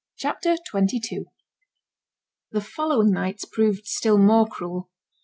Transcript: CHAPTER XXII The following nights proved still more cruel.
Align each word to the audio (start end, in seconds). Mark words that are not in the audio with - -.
CHAPTER 0.17 0.55
XXII 0.55 1.25
The 2.49 2.61
following 2.61 3.11
nights 3.11 3.45
proved 3.45 3.85
still 3.85 4.17
more 4.17 4.47
cruel. 4.47 4.89